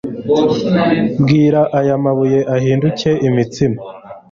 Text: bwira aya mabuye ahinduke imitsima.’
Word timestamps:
bwira 1.21 1.61
aya 1.79 1.95
mabuye 2.03 2.39
ahinduke 2.55 3.09
imitsima.’ 3.27 3.79